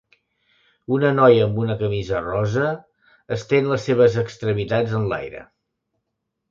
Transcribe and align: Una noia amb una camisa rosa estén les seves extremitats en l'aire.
Una 0.95 1.11
noia 1.17 1.43
amb 1.49 1.59
una 1.65 1.75
camisa 1.83 2.21
rosa 2.29 2.71
estén 3.39 3.71
les 3.75 3.87
seves 3.91 4.19
extremitats 4.27 5.01
en 5.03 5.11
l'aire. 5.15 5.47